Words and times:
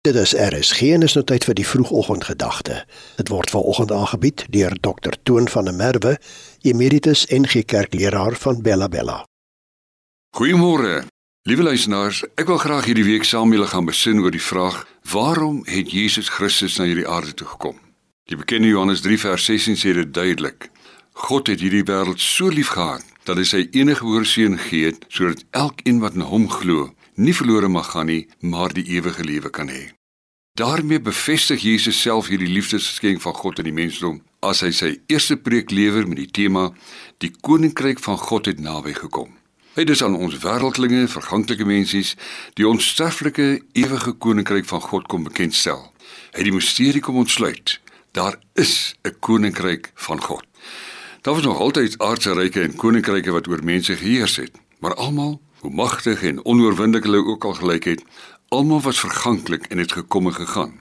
Dit 0.00 0.14
is 0.14 0.32
RSG 0.32 0.80
en 0.80 1.02
is 1.04 1.12
nou 1.12 1.22
tyd 1.28 1.44
vir 1.44 1.56
die 1.58 1.64
vroegoggendgedagte. 1.68 2.76
Dit 3.18 3.28
word 3.28 3.50
vanoggend 3.52 3.90
aangebied 3.92 4.46
deur 4.48 4.72
Dr 4.80 5.12
Toon 5.28 5.48
van 5.52 5.66
der 5.68 5.74
Merwe, 5.76 6.14
emeritus 6.64 7.26
NG 7.28 7.66
Kerkleraar 7.68 8.32
van 8.40 8.62
Bella 8.64 8.88
Bella. 8.88 9.18
Goeiemôre. 10.38 11.02
Liewe 11.44 11.66
luisteraars, 11.68 12.22
ek 12.40 12.48
wil 12.48 12.56
graag 12.62 12.88
hierdie 12.88 13.04
week 13.04 13.28
saam 13.28 13.52
met 13.52 13.58
julle 13.58 13.68
gaan 13.68 13.90
besin 13.90 14.22
oor 14.24 14.32
die 14.32 14.40
vraag: 14.40 14.78
Waarom 15.12 15.60
het 15.68 15.92
Jesus 15.92 16.32
Christus 16.32 16.78
na 16.80 16.88
hierdie 16.88 17.08
aarde 17.08 17.36
toe 17.36 17.50
gekom? 17.50 17.76
Die 18.32 18.40
bekende 18.40 18.72
Johannes 18.72 19.04
3 19.04 19.20
vers 19.20 19.44
16 19.52 19.76
sê 19.82 19.92
dit 20.00 20.14
duidelik. 20.14 20.70
God 21.28 21.52
het 21.52 21.60
hierdie 21.60 21.84
wêreld 21.84 22.24
so 22.24 22.48
liefgehad 22.48 23.04
dat 23.28 23.36
hy 23.36 23.44
sy 23.44 23.62
enige 23.76 24.00
gebore 24.00 24.24
seun 24.24 24.56
gegee 24.56 24.94
het 24.94 25.04
sodat 25.12 25.44
elkeen 25.52 26.00
wat 26.00 26.16
in 26.16 26.24
hom 26.24 26.48
glo 26.48 26.88
nie 27.20 27.34
verlore 27.36 27.68
mag 27.68 27.90
gaan 27.92 28.08
nie, 28.08 28.28
maar 28.40 28.72
die 28.72 28.86
ewige 28.96 29.24
lewe 29.24 29.50
kan 29.52 29.68
hê. 29.68 29.90
Daarmee 30.58 31.00
bevestig 31.00 31.62
Jesus 31.62 32.00
self 32.00 32.28
hierdie 32.32 32.48
liefdesgeskenk 32.48 33.20
van 33.20 33.34
God 33.34 33.58
aan 33.60 33.68
die 33.68 33.76
mensdom 33.76 34.20
as 34.44 34.62
hy 34.64 34.70
sy 34.72 34.90
eerste 35.12 35.36
preek 35.36 35.70
lewer 35.70 36.08
met 36.08 36.18
die 36.18 36.30
tema 36.40 36.70
die 37.20 37.30
koninkryk 37.30 38.00
van 38.00 38.18
God 38.18 38.48
het 38.50 38.60
naby 38.60 38.96
gekom. 38.96 39.36
Hy 39.76 39.84
dis 39.86 40.02
aan 40.02 40.16
ons 40.18 40.34
wêreldlinge, 40.42 41.04
verganklike 41.08 41.64
mensies, 41.64 42.16
die 42.58 42.66
onsterflike 42.66 43.60
ewige 43.78 44.16
koninkryk 44.18 44.66
van 44.66 44.82
God 44.82 45.06
kom 45.12 45.28
bekendstel. 45.28 45.84
Hy 46.34 46.48
die 46.48 46.56
misterie 46.56 47.04
kom 47.04 47.20
ontsluit. 47.22 47.78
Daar 48.12 48.40
is 48.58 48.96
'n 49.04 49.14
koninkryk 49.20 49.92
van 49.94 50.20
God. 50.20 50.44
Daar 51.22 51.34
was 51.34 51.44
nog 51.44 51.60
altyd 51.60 51.98
aardse 51.98 52.32
ryke 52.32 52.62
en 52.62 52.76
koninkryke 52.76 53.30
wat 53.30 53.48
oor 53.48 53.64
mense 53.64 53.96
geheers 53.96 54.36
het, 54.36 54.52
maar 54.80 54.94
almal 54.94 55.40
hoe 55.60 55.70
magtig 55.70 56.22
en 56.22 56.44
onoorwinnelik 56.44 57.04
hulle 57.04 57.24
ook 57.24 57.44
al 57.44 57.54
gelyk 57.54 57.84
het, 57.84 58.04
almal 58.48 58.80
was 58.80 59.00
verganklik 59.00 59.66
en 59.66 59.78
het 59.78 59.92
gekom 59.92 60.26
en 60.26 60.34
gegaan. 60.34 60.80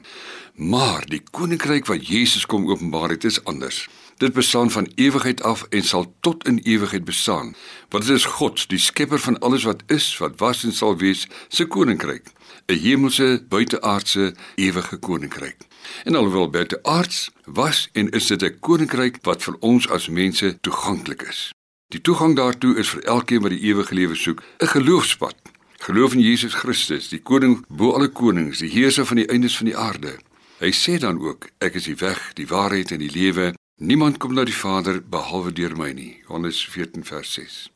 Maar 0.55 1.05
die 1.05 1.23
koninkryk 1.31 1.85
wat 1.85 2.07
Jesus 2.07 2.45
kom 2.45 2.67
openbaar 2.67 3.09
het, 3.09 3.23
is 3.23 3.43
anders. 3.43 3.89
Dit 4.17 4.33
bestaan 4.33 4.71
van 4.71 4.91
ewigheid 4.95 5.43
af 5.43 5.65
en 5.69 5.83
sal 5.83 6.13
tot 6.19 6.47
in 6.47 6.57
ewigheid 6.63 7.05
bestaan. 7.05 7.55
Want 7.89 8.05
dit 8.05 8.15
is 8.15 8.25
God, 8.25 8.69
die 8.69 8.79
skepper 8.79 9.19
van 9.19 9.39
alles 9.39 9.63
wat 9.63 9.83
is, 9.87 10.17
wat 10.17 10.39
was 10.39 10.63
en 10.63 10.73
sal 10.73 10.97
wees, 10.97 11.27
se 11.47 11.65
koninkryk, 11.65 12.31
'n 12.67 12.73
hemelse, 12.73 13.45
buiteaardse, 13.49 14.35
ewige 14.55 14.97
koninkryk. 14.97 15.57
En 16.03 16.15
alhoewel 16.15 16.49
buiteaards 16.49 17.31
was 17.45 17.89
en 17.91 18.09
is 18.09 18.27
dit 18.27 18.43
'n 18.43 18.57
koninkryk 18.59 19.17
wat 19.21 19.43
vir 19.43 19.55
ons 19.59 19.89
as 19.89 20.09
mense 20.09 20.57
toeganklik 20.61 21.21
is. 21.21 21.53
Die 21.89 22.01
toegang 22.05 22.35
daartoe 22.37 22.75
is 22.77 22.89
vir 22.93 23.01
elkeen 23.09 23.41
wat 23.41 23.49
die 23.49 23.63
ewige 23.65 23.95
lewe 23.97 24.15
soek, 24.15 24.43
'n 24.61 24.67
geloofspad. 24.67 25.35
Geloof 25.79 26.13
in 26.13 26.21
Jesus 26.21 26.53
Christus, 26.53 27.09
die 27.09 27.21
koning 27.21 27.65
bo 27.67 27.93
alle 27.93 28.09
konings, 28.09 28.59
die 28.59 28.69
heerser 28.69 29.05
van 29.05 29.17
die 29.17 29.29
eindes 29.29 29.57
van 29.57 29.65
die 29.65 29.77
aarde. 29.77 30.19
Hy 30.59 30.71
sê 30.71 30.99
dan 30.99 31.17
ook: 31.19 31.49
Ek 31.57 31.73
is 31.73 31.83
die 31.83 31.95
weg, 31.95 32.31
die 32.33 32.47
waarheid 32.47 32.91
en 32.91 32.99
die 32.99 33.09
lewe. 33.11 33.53
Niemand 33.81 34.17
kom 34.17 34.33
na 34.33 34.43
die 34.43 34.53
Vader 34.53 35.01
behalwe 35.01 35.51
deur 35.51 35.77
my 35.77 35.91
nie. 35.91 36.21
Johannes 36.27 36.65
14 36.65 37.03
vers 37.03 37.33
6. 37.33 37.71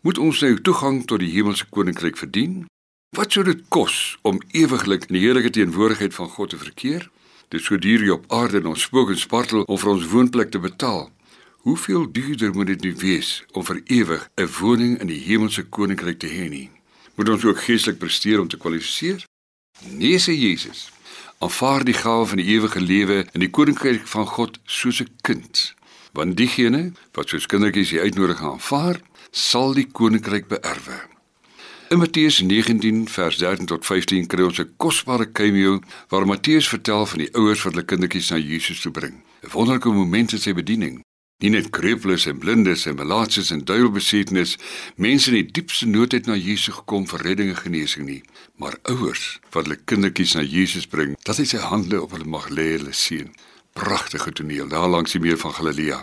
Moet 0.00 0.18
ons 0.18 0.40
nou 0.40 0.60
toegang 0.60 1.04
tot 1.04 1.20
die 1.20 1.30
hemelse 1.30 1.66
koninkryk 1.68 2.16
verdien? 2.16 2.66
Wat 3.16 3.32
sou 3.32 3.44
dit 3.44 3.68
kos 3.68 4.18
om 4.22 4.40
ewiglik 4.52 5.04
in 5.04 5.14
die 5.14 5.24
heerlike 5.26 5.50
teenwoordigheid 5.50 6.14
van 6.14 6.28
God 6.28 6.50
te 6.50 6.56
verkeer? 6.56 7.10
Dit 7.48 7.62
sou 7.62 7.78
duur 7.78 8.12
op 8.12 8.24
aarde 8.32 8.56
en 8.56 8.66
ons 8.66 8.82
spook 8.82 9.10
en 9.10 9.18
spartel 9.18 9.62
om 9.62 9.78
vir 9.78 9.90
ons 9.90 10.06
woonplek 10.06 10.50
te 10.50 10.58
betaal. 10.58 11.10
Hoeveel 11.60 12.12
duurder 12.12 12.50
moet 12.52 12.66
dit 12.66 12.80
nu 12.80 12.94
wees 12.96 13.44
om 13.52 13.64
vir 13.64 13.80
ewig 13.84 14.30
'n 14.34 14.48
woning 14.60 15.00
in 15.00 15.06
die 15.06 15.20
hemelse 15.20 15.62
koninkryk 15.62 16.18
te 16.18 16.26
hê 16.26 16.48
nie? 16.48 16.70
Moet 17.14 17.28
ons 17.28 17.44
ook 17.44 17.60
geestelik 17.62 17.98
presteer 17.98 18.40
om 18.40 18.48
te 18.48 18.56
kwalifiseer? 18.56 19.24
Nee, 19.88 20.18
sê 20.18 20.32
Jesus. 20.32 20.92
Aanvaar 21.38 21.84
die 21.84 21.94
gawe 21.94 22.26
van 22.26 22.36
die 22.36 22.46
ewige 22.46 22.80
lewe 22.80 23.26
in 23.32 23.40
die 23.40 23.50
koninkryk 23.50 24.06
van 24.06 24.26
God 24.26 24.58
soos 24.64 25.00
'n 25.00 25.08
kind. 25.20 25.74
Want 26.12 26.36
diegene 26.36 26.92
wat 27.12 27.28
soos 27.28 27.46
kindertjies 27.46 27.88
die 27.88 28.00
uitnodiging 28.00 28.50
aanvaar, 28.50 29.00
sal 29.30 29.74
die 29.74 29.86
koninkryk 29.92 30.48
beerwe. 30.48 31.00
In 31.88 31.98
Matteus 31.98 32.40
19 32.40 33.08
vers 33.08 33.36
13 33.36 33.66
tot 33.66 33.86
15 33.86 34.26
kry 34.26 34.42
ons 34.42 34.58
'n 34.58 34.72
kosbare 34.76 35.32
cameo 35.32 35.80
waar 36.08 36.26
Matteus 36.26 36.68
vertel 36.68 37.06
van 37.06 37.18
die 37.18 37.34
ouers 37.34 37.62
wat 37.62 37.72
hulle 37.72 37.84
kindertjies 37.84 38.30
na 38.30 38.36
Jesus 38.36 38.80
toe 38.80 38.92
bring. 38.92 39.14
'n 39.42 39.50
Wonderlike 39.52 39.88
oomblik 39.88 40.32
in 40.32 40.38
sy 40.38 40.52
bediening. 40.52 41.04
Nie 41.40 41.48
net 41.54 41.70
kreuples 41.72 42.26
en 42.28 42.36
blindes 42.38 42.82
en 42.84 42.98
malaatses 42.98 43.48
en 43.54 43.62
duiwelbesetnes, 43.64 44.58
mense 45.00 45.30
in 45.30 45.38
die 45.38 45.52
diepste 45.56 45.86
nood 45.88 46.12
het 46.12 46.26
na 46.28 46.36
Jesus 46.36 46.76
gekom 46.76 47.06
vir 47.08 47.24
redding 47.24 47.54
en 47.54 47.56
genesing 47.56 48.04
nie, 48.04 48.18
maar 48.60 48.76
ouers 48.92 49.38
wat 49.54 49.64
hulle 49.64 49.78
kindertjies 49.88 50.34
na 50.36 50.44
Jesus 50.44 50.84
bring, 50.84 51.14
dat 51.24 51.40
hy 51.40 51.46
sy 51.48 51.62
hande 51.64 51.96
op 52.02 52.12
hulle 52.12 52.28
mag 52.28 52.50
lê 52.52 52.74
en 52.74 52.82
hulle 52.82 52.92
sien. 52.92 53.32
Pragtige 53.72 54.34
toneel 54.36 54.68
daar 54.68 54.90
langs 54.92 55.16
die 55.16 55.22
meer 55.24 55.40
van 55.40 55.56
Galilea. 55.56 56.02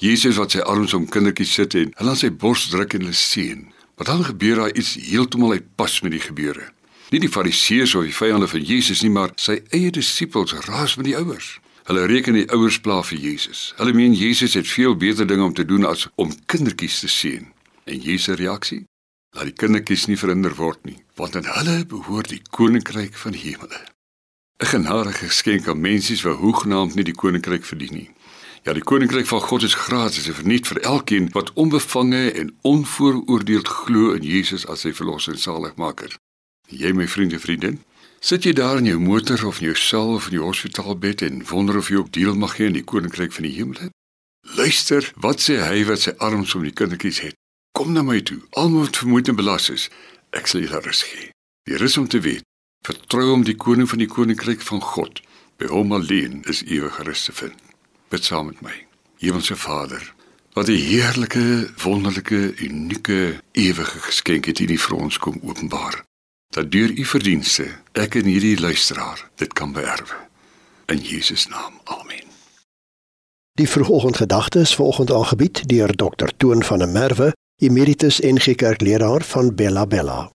Jesus 0.00 0.40
wat 0.40 0.56
sy 0.56 0.64
arms 0.64 0.96
om 0.96 1.04
kindertjies 1.04 1.52
sit 1.60 1.76
en 1.76 1.92
hulle 2.00 2.16
aan 2.16 2.22
sy 2.24 2.32
bors 2.32 2.70
druk 2.72 2.96
en 2.96 3.04
hulle 3.04 3.20
sien. 3.20 3.66
Maar 3.98 4.08
dan 4.14 4.24
gebeur 4.24 4.62
daar 4.62 4.72
iets 4.72 4.96
heeltemal 5.02 5.58
uitpas 5.58 6.00
met 6.00 6.16
die 6.16 6.24
gebeure. 6.24 6.72
Nie 7.12 7.20
die 7.20 7.32
fariseërs 7.32 7.96
of 7.98 8.08
die 8.08 8.16
vyande 8.16 8.48
van 8.48 8.64
Jesus 8.64 9.04
nie, 9.04 9.12
maar 9.12 9.36
sy 9.36 9.60
eie 9.68 9.92
disippels 9.92 10.56
raas 10.64 10.96
met 10.96 11.10
die 11.10 11.16
ouers. 11.18 11.58
Hulle 11.88 12.04
reken 12.04 12.36
die 12.36 12.48
ouers 12.52 12.76
pla 12.84 12.98
vir 13.00 13.16
Jesus. 13.16 13.72
Hulle 13.78 13.94
meen 13.96 14.12
Jesus 14.12 14.52
het 14.58 14.68
veel 14.68 14.92
beter 14.96 15.26
dinge 15.26 15.46
om 15.46 15.54
te 15.56 15.64
doen 15.64 15.86
as 15.88 16.04
om 16.20 16.34
kindertjies 16.44 16.98
te 17.00 17.08
seën. 17.08 17.46
En 17.88 18.02
Jesus 18.04 18.36
reaksie? 18.36 18.82
Laat 19.32 19.48
die 19.48 19.56
kindertjies 19.56 20.04
nie 20.10 20.18
verhinder 20.20 20.52
word 20.58 20.84
nie, 20.84 20.98
want 21.16 21.38
aan 21.40 21.48
hulle 21.48 21.78
behoort 21.88 22.28
die 22.28 22.42
koninkryk 22.52 23.16
van 23.16 23.32
die 23.32 23.40
hemele. 23.40 23.80
'n 24.60 24.66
Genadige 24.74 25.30
geskenk 25.32 25.68
aan 25.68 25.80
mensies 25.80 26.26
wat 26.28 26.36
hoegenaamd 26.44 26.94
nie 26.94 27.08
die 27.08 27.16
koninkryk 27.24 27.64
verdien 27.64 27.94
nie. 27.94 28.10
Ja, 28.68 28.72
die 28.76 28.84
koninkryk 28.84 29.26
van 29.26 29.40
God 29.40 29.62
is 29.62 29.74
gratis 29.74 30.28
en 30.28 30.34
verniet 30.34 30.66
vir 30.68 30.80
elkeen 30.80 31.32
wat 31.32 31.52
onbevange 31.52 32.30
en 32.30 32.56
onvooroordeeld 32.62 33.68
glo 33.68 34.12
in 34.12 34.22
Jesus 34.22 34.66
as 34.66 34.84
sy 34.84 34.92
verlosser 34.92 35.32
en 35.32 35.40
saligmaker. 35.40 36.18
Jy 36.68 36.92
my 36.92 37.08
vriende, 37.08 37.38
vriendin, 37.38 37.78
Sit 38.20 38.42
jy 38.42 38.52
daar 38.52 38.80
in 38.80 38.88
jou 38.88 38.98
motor 38.98 39.44
of 39.46 39.60
in 39.60 39.68
jou 39.68 39.76
sel 39.78 40.16
of 40.16 40.26
in 40.26 40.34
die 40.34 40.42
hospitaalbed 40.42 41.22
en 41.22 41.44
wonder 41.46 41.76
of 41.78 41.88
jy 41.88 42.00
ook 42.00 42.10
deel 42.12 42.34
mag 42.34 42.56
hê 42.58 42.66
in 42.66 42.74
die 42.74 42.82
koninkryk 42.82 43.30
van 43.32 43.46
die 43.46 43.54
hemel? 43.54 43.92
Luister, 44.58 45.06
wat 45.22 45.44
sê 45.44 45.60
hy 45.62 45.84
wat 45.86 46.02
sy 46.02 46.16
arms 46.18 46.56
om 46.58 46.66
die 46.66 46.74
kindertjies 46.74 47.20
het? 47.22 47.36
Kom 47.78 47.92
na 47.94 48.02
my 48.02 48.18
toe, 48.26 48.40
almal 48.58 48.88
wat 48.88 48.98
vermoeid 48.98 49.30
en 49.30 49.38
belas 49.38 49.68
is. 49.70 49.86
Ek 50.34 50.50
sal 50.50 50.64
julle 50.64 50.82
rus 50.82 51.04
gee. 51.06 51.30
Die 51.70 51.78
rus 51.78 51.94
om 52.00 52.08
te 52.10 52.18
weet, 52.24 52.42
vertrou 52.86 53.28
om 53.36 53.46
die 53.46 53.54
koning 53.54 53.86
van 53.86 54.02
die 54.02 54.10
koninkryk 54.10 54.66
van 54.66 54.82
God. 54.82 55.22
By 55.62 55.70
hom 55.70 55.94
alleen 55.94 56.42
is 56.50 56.64
ewige 56.66 57.06
rus 57.06 57.28
te 57.28 57.36
vind. 57.38 57.54
Bid 58.10 58.26
saam 58.26 58.50
met 58.50 58.64
my. 58.66 58.74
Hemelse 59.22 59.54
Vader, 59.56 60.02
wat 60.58 60.68
'n 60.68 60.82
heerlike, 60.90 61.70
wonderlike, 61.82 62.54
unieke, 62.58 63.40
ewige 63.52 63.98
geskenk 64.10 64.50
het 64.50 64.60
U 64.60 64.78
vir 64.78 64.96
ons 64.96 65.18
kom 65.18 65.38
openbaar 65.42 66.07
dat 66.48 66.70
deur 66.70 66.90
u 66.90 67.04
verdienste 67.04 67.66
ek 67.92 68.14
en 68.14 68.24
hierdie 68.24 68.60
luisteraar 68.60 69.28
dit 69.36 69.52
kan 69.52 69.72
beerwe. 69.72 70.16
In 70.86 70.98
Jesus 70.98 71.46
naam. 71.48 71.80
Amen. 71.84 72.24
Die 73.58 73.68
vroegoggendgedagte 73.68 74.60
is 74.60 74.74
vanoggend 74.74 75.12
aangebied 75.12 75.68
deur 75.68 75.92
Dr 75.92 76.30
Toon 76.36 76.62
van 76.62 76.78
der 76.78 76.88
Merwe, 76.88 77.32
emeritus 77.60 78.20
NG 78.20 78.54
Kerkleraar 78.54 79.22
van 79.22 79.54
Bella 79.54 79.86
Bella. 79.86 80.30